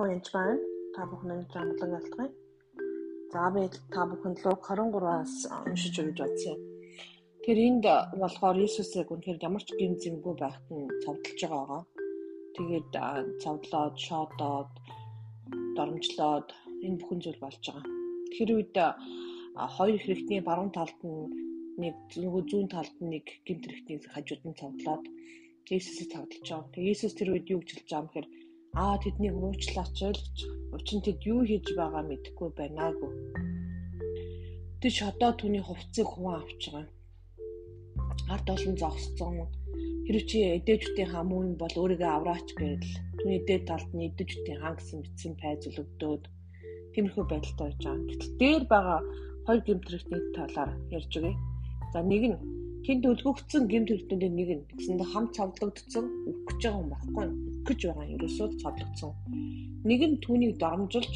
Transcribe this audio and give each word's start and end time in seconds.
Сайн 0.00 0.08
уу 0.08 0.16
янз 0.16 0.30
байна. 0.32 0.56
Та 0.96 1.02
бүхэн 1.10 1.44
жамглан 1.52 1.92
ялтгая. 2.00 2.30
За 3.32 3.44
би 3.52 3.62
та 3.92 4.02
бүхэнд 4.08 4.38
Луг 4.44 4.60
23-аас 4.64 5.34
уншиж 5.68 5.94
өгч 6.00 6.18
бодсон 6.24 6.56
юм. 6.56 6.60
Тэр 7.44 7.58
энд 7.68 7.84
болохоор 8.22 8.56
Иесусыг 8.64 9.12
үнэхээр 9.12 9.44
ямар 9.44 9.60
ч 9.60 9.68
гэм 9.76 9.92
зэмгүй 10.00 10.34
байхад 10.40 10.66
нь 10.72 10.88
цовдлж 11.04 11.38
байгаа 11.44 11.64
байгаа. 11.68 11.82
Тэгээд 12.56 12.90
цовдлоод, 13.44 13.96
шоодоод, 14.06 14.72
доромжлоод 15.76 16.48
энэ 16.86 16.98
бүхэн 17.00 17.20
зүйл 17.20 17.44
болж 17.44 17.60
байгаа. 17.68 17.84
Тэр 18.32 18.48
үед 18.56 18.74
хоёр 19.76 19.98
хэрэгтний 20.00 20.40
баруун 20.48 20.72
талд 20.72 20.96
нь 21.04 21.28
нэг 21.82 21.96
нөгөө 22.16 22.42
зүүн 22.48 22.68
талд 22.72 22.96
нь 23.04 23.12
нэг 23.20 23.26
гэмт 23.44 23.64
хэрэгтний 23.68 23.98
хажууд 24.14 24.42
нь 24.48 24.58
цовдлоод 24.60 25.04
Иесусыг 25.68 26.08
цовдлж 26.08 26.46
байгаа. 26.48 26.72
Тэгээд 26.72 26.88
Иесус 26.88 27.12
тэр 27.12 27.28
үед 27.36 27.52
юу 27.52 27.60
гэж 27.60 27.70
хэлж 27.76 27.90
байгаа 27.92 28.04
юм 28.08 28.12
хэрэг 28.16 28.39
Аа 28.78 28.94
тэднийг 29.02 29.34
уучлаач 29.34 29.98
л 29.98 30.14
гэж. 30.14 30.38
Учир 30.70 30.94
нь 30.96 31.04
тэд 31.06 31.18
юу 31.26 31.42
хийж 31.42 31.66
байгаа 31.74 32.06
мэдэхгүй 32.06 32.50
байнаагүй. 32.54 33.10
Тэд 34.80 34.94
шодоо 34.94 35.30
түүний 35.34 35.64
хувцсыг 35.66 36.06
хуван 36.06 36.38
авч 36.38 36.62
байгаа. 36.70 36.86
Ард 38.30 38.46
олон 38.54 38.74
зогсцсон. 38.78 39.50
Хэрвээ 40.06 40.28
чи 40.30 40.38
эдээчүүдийн 40.58 41.10
хамуун 41.10 41.58
бол 41.58 41.74
өөрийгөө 41.82 42.10
авраач 42.14 42.48
гэж 42.54 42.82
түүний 43.18 43.42
дээд 43.42 43.66
талд 43.66 43.90
нь 43.90 44.06
эдээчүүдийн 44.06 44.62
хаан 44.62 44.76
гэсэн 44.78 44.98
бичсэн 45.02 45.34
пайз 45.42 45.62
өгдөөд 45.66 46.24
тиймэрхүү 46.94 47.24
байдалтай 47.26 47.66
байж 47.66 47.78
байгаа. 47.82 48.06
Гэтэл 48.06 48.32
дээр 48.38 48.64
байгаа 48.70 49.00
хоёр 49.46 49.60
гэмтрэгтний 49.66 50.22
талаар 50.38 50.70
ярьж 50.94 51.12
өгье. 51.18 51.34
За 51.92 51.98
нэг 52.06 52.22
нь 52.30 52.38
тэнд 52.86 53.02
өлгөгдсөн 53.10 53.62
гэмтрэгтнүүдийн 53.66 54.34
нэг 54.38 54.48
нь 54.54 54.66
гэсэндээ 54.78 55.08
хамт 55.10 55.34
цавдлагдсан 55.34 56.06
гэж 56.46 56.58
байгаа 56.62 56.82
юм 56.82 56.90
баггүй 56.94 57.49
гэж 57.66 57.80
байгаа. 57.86 58.12
Ерөөсөө 58.14 58.48
цодлогдсон. 58.62 59.12
Нэг 59.88 60.00
нь 60.08 60.20
түүнийг 60.24 60.58
доромжилж 60.62 61.14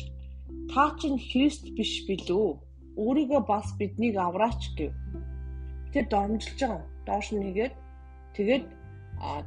та 0.73 0.84
чинь 1.01 1.19
Христ 1.19 1.64
биш 1.77 2.05
билүү? 2.09 2.48
Өөрийгөө 2.97 3.41
бас 3.48 3.75
биднийг 3.78 4.17
авраач 4.17 4.62
гэв. 4.78 4.92
Тэр 5.92 6.05
доромжилж 6.12 6.59
байгаа. 6.61 6.83
Доош 7.06 7.27
нэгээд 7.33 7.75
тэгээд 8.36 8.64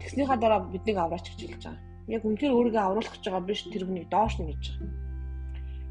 тэгснийхаа 0.02 0.38
дараа 0.38 0.62
биднийг 0.74 0.98
авраач 0.98 1.26
гэж 1.30 1.40
хэлж 1.42 1.64
байгаа. 1.66 1.86
Яг 2.08 2.22
үнээр 2.24 2.56
өөрийгөө 2.58 2.84
авруулах 2.84 3.14
гэж 3.14 3.24
байгаа 3.26 3.48
биш 3.48 3.62
тэр 3.68 3.84
хүнийг 3.86 4.08
доош 4.10 4.34
нь 4.40 4.50
гэж 4.52 4.64
байгаа. 4.68 5.06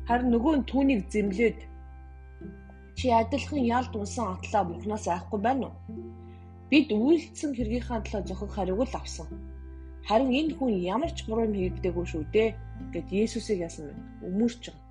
Харин 0.07 0.31
нөгөө 0.31 0.55
нь 0.59 0.69
түүнийг 0.71 1.03
зэмлээд 1.11 1.59
чи 2.97 3.07
адилхан 3.11 3.63
ялд 3.77 3.93
унсан 3.99 4.39
атлаа 4.39 4.63
бүхнээс 4.65 5.07
айхгүй 5.11 5.41
байна 5.43 5.69
уу? 5.69 5.77
Бид 6.71 6.89
үйлдэлсэн 6.91 7.53
хэргийнхаа 7.55 8.01
төлөө 8.07 8.23
зохих 8.27 8.53
хариуг 8.55 8.87
л 8.87 8.97
авсан. 8.97 9.29
Харин 10.09 10.31
энэ 10.31 10.55
хүн 10.55 10.71
ямар 10.95 11.11
ч 11.11 11.27
буруу 11.27 11.51
юм 11.51 11.55
хийдэггүй 11.59 12.07
шүү 12.07 12.25
дээ 12.31 12.49
гэд 12.95 13.09
Есүсийг 13.11 13.59
яасан 13.67 13.91
бэ? 13.91 13.95
Өмөрч 14.31 14.63
байгаа. 14.71 14.85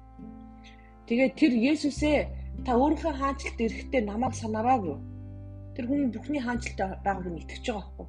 Тэгээд 1.08 1.34
тэр 1.40 1.54
Есүсээ 1.72 2.18
та 2.66 2.72
өөрийнхөө 2.76 3.14
хаанчлалд 3.16 3.60
ирэхдээ 3.64 4.02
намайг 4.04 4.34
санаараа 4.36 4.78
гэв. 4.84 5.00
Тэр 5.76 5.86
хүн 5.88 6.12
бүхний 6.12 6.42
хаанчлалд 6.44 7.00
байгааг 7.06 7.28
нь 7.32 7.40
итгэж 7.48 7.64
байгаа 7.64 7.84
байхгүй. 7.96 8.08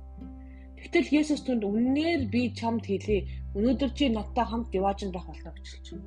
Тэгтэл 0.82 1.14
Есүс 1.20 1.40
түнд 1.46 1.62
үннээр 1.62 2.22
би 2.32 2.42
чамд 2.58 2.82
хэлье. 2.86 3.26
Өнөөдөр 3.54 3.90
чи 3.94 4.04
надтай 4.10 4.44
хамт 4.48 4.70
яваажин 4.74 5.10
байх 5.14 5.26
болно 5.30 5.50
гэж 5.54 5.86
байна. 5.94 6.06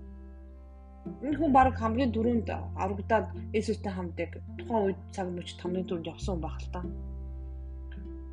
Энэ 1.24 1.38
хүн 1.40 1.52
баг 1.56 1.76
хамгийн 1.80 2.12
түрүүнд 2.12 2.48
аврагдаад 2.84 3.28
Есүстэй 3.56 3.94
хамт 3.96 4.20
яг 4.20 4.32
тухайн 4.60 4.84
үед 4.92 5.00
цаг 5.16 5.28
мөч 5.32 5.48
хамгийн 5.60 5.88
түрүүнд 5.88 6.12
явсан 6.12 6.36
хүн 6.36 6.44
байх 6.44 6.58
л 6.60 6.72
та. 6.76 6.82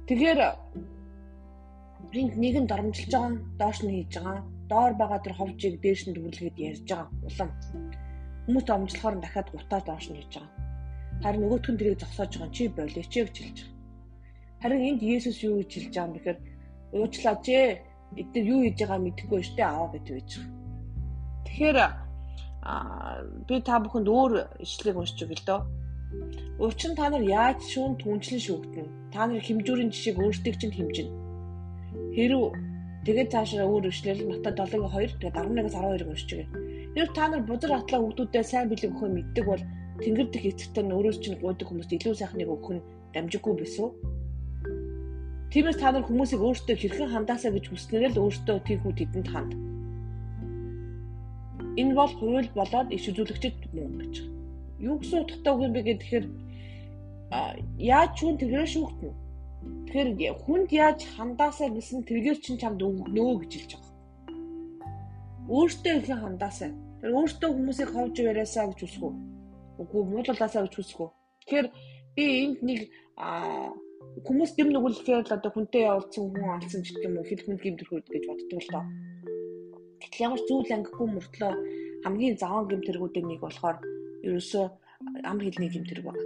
Тэгэхээр 0.06 0.38
Энд 2.16 2.32
нэг 2.40 2.56
нь 2.56 2.70
доромжилж 2.70 3.12
байгаа, 3.12 3.36
доош 3.60 3.78
нь 3.84 3.92
хийж 3.92 4.12
байгаа. 4.16 4.40
Доор 4.72 4.92
байгаа 4.96 5.20
тэр 5.20 5.34
ховжийг 5.36 5.76
дээш 5.84 6.08
нь 6.08 6.16
дүүрлгээд 6.16 6.56
ярьж 6.68 6.88
байгаа. 6.88 7.12
Улам. 7.28 7.50
Хүмүүс 8.48 8.64
доромжлохоор 8.64 9.16
дахиад 9.20 9.48
гутаа 9.52 9.80
доош 9.84 10.06
нь 10.08 10.16
хийж 10.16 10.32
байгаа. 10.32 10.52
Харин 11.22 11.40
нөгөөх 11.44 11.68
нь 11.68 11.78
тэрийг 11.78 12.00
зогсоож 12.00 12.32
байгаа 12.32 12.56
чи 12.56 12.62
болооч 12.72 13.12
гэж 13.12 13.36
хэлж 13.36 13.56
байгаа. 13.60 13.74
Харин 14.62 14.82
энд 14.88 15.00
Есүс 15.04 15.38
юу 15.44 15.60
гэж 15.60 15.70
хэлж 15.76 15.92
байгаа 15.92 16.08
юм 16.08 16.16
бэхээр 16.16 16.38
уучлаач 16.96 17.44
ээ. 17.52 17.68
Эдгээр 18.20 18.46
юу 18.48 18.60
хийж 18.64 18.76
байгаа 18.80 19.00
мэдэхгүй 19.04 19.40
штэ 19.44 19.62
аваа 19.68 19.88
гэж 19.92 20.06
хэлж 20.08 20.30
байгаа. 20.40 20.54
Тэгэхээр 21.44 21.78
би 23.44 23.54
та 23.60 23.76
бүхэнд 23.84 24.08
өөр 24.08 24.32
ишлэгийг 24.64 24.96
уншиж 24.96 25.20
өгье 25.20 25.36
л 25.36 25.48
дөө. 25.48 25.60
Учир 26.64 26.90
нь 26.90 26.98
та 26.98 27.12
нар 27.12 27.24
яаж 27.28 27.60
шүүн 27.60 28.00
түнчлэн 28.00 28.40
шүүгдэнэ? 28.40 29.12
Та 29.12 29.28
нар 29.28 29.44
хэмжүүрийн 29.44 29.92
жишээг 29.92 30.16
өөрсдийг 30.16 30.56
чинь 30.56 30.72
хэмжинэ 30.72 31.25
Хэрв 32.16 32.56
тэгээд 33.04 33.28
цаашаа 33.28 33.68
өөр 33.68 33.92
өчлөл 33.92 34.24
Матай 34.24 34.56
7-2 34.56 35.20
тэгээд 35.20 35.36
11-аас 35.36 35.76
12-ыг 35.76 36.08
уншиж 36.08 36.30
байгаа. 36.32 36.48
Хэрв 36.96 37.10
та 37.12 37.24
нар 37.28 37.42
бузар 37.44 37.72
атлаа 37.76 38.00
хүмүүсдээ 38.00 38.44
сайн 38.48 38.72
бэлэг 38.72 38.88
өгөхөө 38.88 39.10
мэддэг 39.12 39.44
бол 39.44 39.62
тэнгэр 40.00 40.28
дэх 40.32 40.44
эцэгтэй 40.48 40.84
нь 40.84 40.96
өөрөөс 40.96 41.18
чинь 41.20 41.36
гуйдаг 41.44 41.68
хүмүүст 41.68 41.92
илүү 41.92 42.14
сайхныг 42.16 42.48
өгөх 42.48 42.72
нь 42.72 42.84
дамжиггүй 43.12 43.54
бисүү. 43.60 43.88
Тиймээс 45.52 45.76
та 45.76 45.92
нар 45.92 46.08
хүмүүсийг 46.08 46.40
өөртөө 46.40 46.76
хэрхэн 46.80 47.12
хандаасаа 47.12 47.52
гэж 47.52 47.64
хүснээр 47.68 48.12
л 48.16 48.22
өөртөө 48.24 48.56
тийхүү 48.64 48.92
тэдэнд 48.96 49.28
ханд. 49.28 49.52
Энэ 51.76 51.92
бол 52.00 52.12
хууль 52.16 52.48
болоод 52.56 52.88
иш 52.96 53.04
үзүүлэгчд 53.12 53.76
мөн 53.76 53.92
гэж. 54.00 54.14
Юу 54.80 54.96
гэсэн 55.04 55.20
утгатай 55.20 55.52
үг 55.52 55.64
юм 55.68 55.72
бэ 55.76 55.80
гэхээр 55.84 56.24
яаж 57.76 58.10
чүн 58.16 58.40
тэгрээ 58.40 58.64
шүүхтэн 58.72 59.12
Тэгэхээр 59.96 60.36
хүнд 60.44 60.70
яаж 60.76 61.08
хандаасаа 61.16 61.72
гэсэн 61.72 62.04
тэргээр 62.04 62.36
чин 62.44 62.60
чамд 62.60 62.84
өгнөө 62.84 63.32
гэж 63.40 63.52
хэлж 63.56 63.70
байгаа. 63.80 63.94
Өөртөө 65.48 65.94
ихэнх 65.96 66.20
хандаасаа. 66.20 66.70
Тэр 67.00 67.16
өөртөө 67.16 67.50
хүмүүсийг 67.56 67.90
ховж 67.96 68.14
яриасаа 68.20 68.68
гэж 68.68 68.80
үсгүү. 68.84 69.12
Үгүй 69.80 70.02
муулалаасаа 70.04 70.68
гэж 70.68 70.74
үсгүү. 70.84 71.08
Тэгэхээр 71.48 71.66
би 72.12 72.24
энд 72.44 72.58
нэг 72.60 72.80
хүмүүс 74.20 74.52
дэм 74.60 74.68
нүгэлхээр 74.76 75.24
л 75.24 75.32
одоо 75.32 75.50
хүнтэй 75.56 75.88
явуулсан 75.88 76.24
хүн 76.28 76.44
алсан 76.44 76.80
ч 76.84 76.92
гэх 76.92 77.08
юм 77.08 77.16
уу 77.16 77.24
хэл 77.24 77.44
хүнд 77.48 77.60
гимтэрхүүд 77.64 78.06
гэж 78.12 78.24
боддог 78.28 78.60
л 78.60 78.72
доо. 78.76 78.84
Гэтэл 80.04 80.24
ямар 80.28 80.40
зүйл 80.44 80.76
ангигүй 80.76 81.08
мөртлөө 81.08 81.52
хамгийн 82.04 82.36
заван 82.36 82.68
гимтэрхүүдийн 82.68 83.26
нэг 83.32 83.40
болохоор 83.40 83.80
ерөөсөө 84.28 84.64
ам 85.24 85.38
хэлний 85.40 85.72
гимтэрэг 85.72 86.04
байна. 86.04 86.20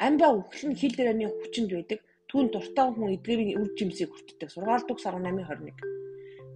Амбаа 0.00 0.40
үхэл 0.40 0.72
нь 0.72 0.80
хил 0.80 0.96
дээрээ 0.96 1.28
хүчинд 1.28 1.72
байдаг 1.76 2.00
түүн 2.32 2.48
дуртай 2.48 2.88
хүн 2.88 3.12
эдгээрийн 3.12 3.60
үр 3.60 3.70
жимсийг 3.76 4.08
хүртдэг. 4.08 4.48
Сургаал 4.48 4.84
дууг 4.88 5.00
1821. 5.04 5.76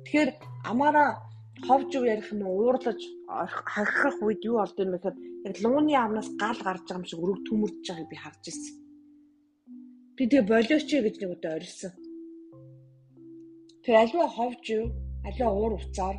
Тэгэхээр 0.09 0.31
амаараа 0.64 1.20
ховж 1.69 1.91
юу 2.00 2.09
ярих 2.09 2.32
юм 2.32 2.48
уу 2.48 2.64
уурлаж 2.64 2.97
хахирах 3.28 4.16
үед 4.25 4.41
юу 4.48 4.56
болд 4.56 4.76
юм 4.81 4.91
бэ 4.92 4.98
гэхээр 5.04 5.16
яг 5.44 5.56
лууны 5.60 5.92
амнаас 5.92 6.28
гал 6.41 6.60
гарч 6.64 6.84
байгаа 6.88 7.00
юм 7.00 7.04
шиг 7.04 7.20
өрөг 7.20 7.41
төмөрдөж 7.44 7.84
байгааг 7.88 8.09
би 8.09 8.16
харж 8.16 8.42
ирсэн. 8.48 8.75
Би 10.16 10.22
тэгээ 10.25 10.48
болооч 10.48 10.88
гэж 10.88 11.16
нэг 11.20 11.31
удаа 11.37 11.53
орилсон. 11.60 11.93
Тэгээ 13.84 14.03
альва 14.04 14.26
ховж 14.32 14.64
юу 14.76 14.84
альва 15.28 15.48
уур 15.53 15.72
уцаар 15.76 16.16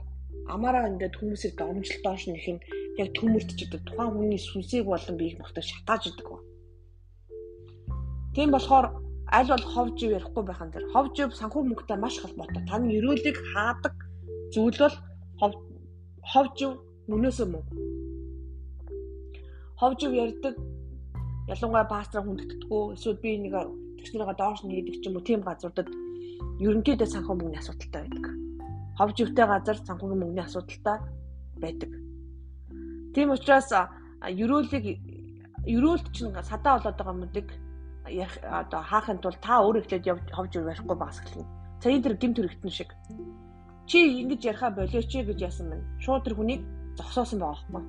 амаараа 0.53 0.89
ингээд 0.91 1.17
хүмүүсийг 1.17 1.53
домжил 1.57 2.01
доош 2.05 2.23
нь 2.29 2.37
их 2.37 2.45
юм 2.45 2.59
яг 3.01 3.09
төмөрдөж 3.17 3.57
идэг 3.57 3.81
тухайн 3.89 4.13
хүний 4.13 4.41
сүнсийг 4.41 4.85
болон 4.85 5.15
биеийг 5.17 5.41
нутаг 5.41 5.65
шатааж 5.65 6.03
идэг. 6.13 6.29
Тийм 8.35 8.53
болохоор 8.53 9.06
аль 9.31 9.47
бол 9.51 9.65
ховж 9.73 10.03
ив 10.03 10.11
ярихгүй 10.17 10.43
байхан 10.47 10.71
дээр 10.71 10.87
ховж 10.93 11.15
ив 11.19 11.35
санхүү 11.35 11.63
мөнгөтэй 11.67 11.97
маш 11.99 12.15
холбоотой. 12.23 12.63
Таны 12.69 12.95
ерөөлийг 12.95 13.37
хаадаг 13.51 13.95
зүйл 14.53 14.79
бол 15.39 15.53
ховж 16.31 16.55
ив 16.63 16.71
мөнөөсөө 17.11 17.47
мөн. 17.51 17.63
Ховж 19.79 19.99
ив 20.07 20.13
ярьдаг 20.15 20.55
ялангуяа 21.51 21.87
пастор 21.91 22.23
хүндэтдэггүй 22.23 22.83
эсвэл 22.95 23.19
би 23.23 23.31
нэг 23.43 23.53
тэгснэрээ 23.99 24.35
доош 24.39 24.63
нь 24.63 24.71
хийдэг 24.71 24.95
ч 25.01 25.03
юм 25.07 25.19
уу 25.19 25.27
тийм 25.27 25.41
газруудад 25.43 25.91
ерөнхийдөө 26.63 27.07
санхүү 27.11 27.35
мөнгөний 27.35 27.59
асуудалтай 27.59 28.01
байдаг. 28.07 28.25
Ховж 28.99 29.15
ивтэй 29.23 29.47
газар 29.51 29.77
санхүү 29.83 30.07
мөнгөний 30.15 30.45
асуудалтай 30.47 30.97
байдаг. 31.59 31.91
Тийм 33.13 33.31
учраас 33.35 33.69
ерөөлийг 34.23 34.85
ерөөлт 35.67 36.07
чинь 36.15 36.31
садаа 36.43 36.79
болоод 36.79 36.97
байгаа 36.97 37.15
ярих 37.27 37.66
одоо 38.43 38.81
хаахын 38.81 39.19
тулд 39.19 39.39
та 39.41 39.61
өөр 39.61 39.83
ихлээд 39.83 40.31
ховж 40.31 40.51
ярихгүй 40.55 40.97
багс 40.97 41.19
гэлнэ. 41.21 41.45
Цагийн 41.81 42.03
тэр 42.03 42.15
гимт 42.17 42.35
төрөгтөн 42.37 42.71
шиг. 42.71 42.91
Чи 43.85 43.97
ингэж 44.23 44.41
яриха 44.45 44.69
болооч 44.71 45.07
гэж 45.11 45.39
яасан 45.41 45.69
байна. 45.69 45.85
Шууд 45.99 46.23
тэр 46.25 46.35
хүнийг 46.35 46.61
зогсоосон 46.97 47.39
байгаа 47.39 47.63
байхгүй. 47.71 47.83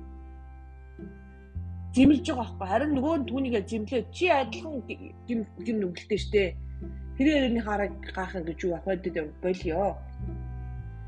Зэмлж 1.95 2.25
байгаа 2.27 2.45
байхгүй. 2.45 2.67
Харин 2.69 2.91
нөгөө 2.95 3.15
нь 3.17 3.27
түүнийгээ 3.29 3.63
зэмлээ. 3.65 4.03
Чи 4.15 4.25
адилхан 4.29 4.75
гим 5.27 5.39
гим 5.65 5.77
нүгэлтэй 5.81 6.19
штэ. 6.21 6.43
Тэрээрний 7.17 7.63
хараг 7.65 7.91
гаахан 8.15 8.43
гэж 8.45 8.59
юу 8.63 8.73
ахад 8.77 9.03
болио. 9.43 9.97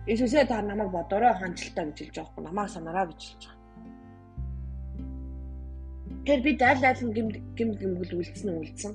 Иесусээ 0.10 0.46
та 0.50 0.62
намайг 0.62 0.90
бодорой 0.92 1.34
ханчлалтаа 1.38 1.86
гэж 1.86 1.98
хэлж 2.02 2.16
байгаа 2.18 2.26
байхгүй. 2.26 2.44
Намайг 2.44 2.70
санаараа 2.74 3.06
гэж 3.08 3.22
хэлж 3.22 3.44
байгаа. 3.46 3.61
Тэгэхээр 6.22 6.46
бид 6.46 6.62
аль 6.62 6.86
аль 6.86 7.02
нь 7.02 7.14
гим 7.18 7.28
гим 7.58 7.70
гимгэл 7.82 8.22
үлдсэн 8.22 8.54
үлдсэн. 8.54 8.94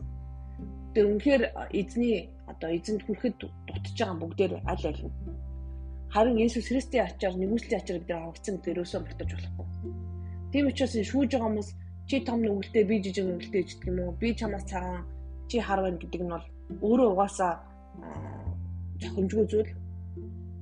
Тэр 0.94 1.04
үнэхээр 1.10 1.42
эзний 1.74 2.30
одоо 2.46 2.70
эзэнд 2.70 3.02
хүрэхэд 3.02 3.34
дутж 3.42 3.98
байгаа 3.98 4.14
бүгдээр 4.22 4.52
аль 4.62 4.86
аль 4.86 5.02
нь. 5.02 5.14
Харин 6.14 6.38
Есүс 6.38 6.70
Христийн 6.70 7.10
ачаар 7.10 7.34
нэгүслийн 7.34 7.82
ачаар 7.82 7.98
бид 7.98 8.14
авагдсан 8.14 8.62
гэдэг 8.62 8.72
ерөөсөө 8.78 9.00
мартаж 9.02 9.30
болохгүй. 9.34 9.66
Тийм 10.54 10.70
учраас 10.70 10.94
шүүж 10.94 11.30
байгаа 11.34 11.50
хүмүүс 11.50 11.68
чи 12.06 12.16
том 12.22 12.38
нүгэлтэй 12.46 12.84
би 12.86 12.96
жижиг 13.02 13.26
нүгэлтэй 13.26 13.62
гэдэг 13.66 13.88
юм 13.90 13.98
уу? 14.06 14.14
Би 14.22 14.28
чамаас 14.38 14.64
цагаан 14.70 15.02
чи 15.50 15.58
хар 15.58 15.82
байна 15.82 15.98
гэдэг 15.98 16.22
нь 16.22 16.30
бол 16.30 16.46
өөрөө 16.86 17.08
угаасаа 17.10 17.52
зохимжгүй 19.02 19.46
зүйл. 19.50 19.72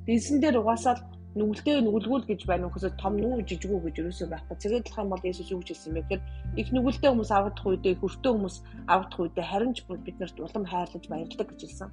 Дэнсэн 0.09 0.41
дээр 0.41 0.65
угаасаа 0.65 0.97
нүгэлтэй 1.35 1.83
нүгэлгүүл 1.83 2.27
гэж 2.31 2.41
байна 2.47 2.71
уу? 2.71 2.79
том 2.95 3.15
нүг 3.19 3.43
жижигүү 3.51 3.81
гэж 3.91 3.97
ерөөсөө 4.07 4.29
байхгүй. 4.31 4.57
Зэрэгдэх 4.63 4.99
юм 5.03 5.11
бол 5.11 5.27
Есүс 5.27 5.51
юу 5.51 5.59
гэж 5.59 5.69
хэлсэн 5.75 5.95
бэ 5.95 6.03
гэхээр 6.07 6.23
их 6.63 6.69
нүгэлтэй 6.71 7.11
хүмүүс 7.11 7.31
авагдах 7.35 7.67
үедээ 7.67 7.95
хүртээ 7.99 8.33
хүмүүс 8.35 8.57
авагдах 8.87 9.21
үедээ 9.21 9.47
харин 9.51 9.75
ч 9.75 9.83
бид 9.83 10.19
нарт 10.23 10.37
улам 10.39 10.65
хайрлаж 10.65 11.05
баярладаг 11.11 11.49
гэж 11.51 11.61
хэлсэн. 11.67 11.91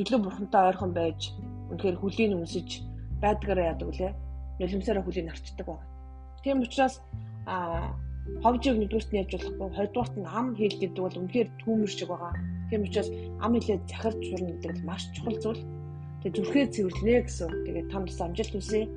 Илүү 0.00 0.18
бурхантай 0.24 0.62
ойрхон 0.64 0.92
байж 0.96 1.20
үнэхээр 1.68 1.96
хүлийн 2.00 2.40
үнсэж 2.40 2.68
байдгаараа 3.20 3.76
яадаг 3.76 3.88
үлээ. 3.92 4.12
Нулимсаараа 4.64 5.04
хүлийн 5.04 5.28
арчдаг 5.28 5.66
байна. 5.68 5.84
Тийм 6.40 6.64
учраас 6.64 7.04
а 7.44 7.92
ховжиг 8.42 8.76
нэгдүгürt 8.80 9.10
нь 9.12 9.20
яаж 9.20 9.30
болохгүй 9.32 9.68
хоёрдугаарт 9.76 10.14
нь 10.16 10.28
ам 10.38 10.46
хийл 10.58 10.76
гэдэг 10.80 11.02
бол 11.04 11.20
үнэхээр 11.20 11.48
түүмэр 11.60 11.90
шиг 11.92 12.08
байгаа. 12.08 12.32
Тийм 12.68 12.82
учраас 12.88 13.08
ам 13.44 13.52
хийлээ 13.54 13.78
захирч 13.88 14.20
сурна 14.24 14.50
гэдэг 14.56 14.72
нь 14.72 14.86
маш 14.88 15.02
чухал 15.14 15.38
зүйл. 15.42 15.62
Тэгээ 16.26 16.42
зүрхээ 16.42 16.66
цэвэрлэнэ 16.74 17.22
гэсэн. 17.22 17.50
Тэгээ 17.70 17.86
та 17.86 18.02
нас 18.02 18.18
амжилт 18.18 18.50
хүсье. 18.58 18.90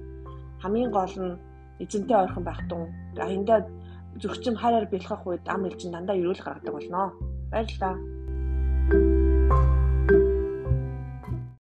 Хамгийн 0.66 0.90
гол 0.90 1.14
нь 1.14 1.38
эзэнтэй 1.78 2.18
ойрхон 2.26 2.42
байх 2.42 2.58
тун. 2.66 2.90
Аяндаа 3.22 3.70
зүрхчим 4.18 4.58
хайраар 4.58 4.90
бэлхэх 4.90 5.22
үед 5.30 5.46
ам 5.46 5.62
хил 5.70 5.78
чинь 5.78 5.94
дандаа 5.94 6.18
ерөөл 6.18 6.42
гаргадаг 6.42 6.74
болно. 6.74 7.14
Баярлалаа. 7.54 7.94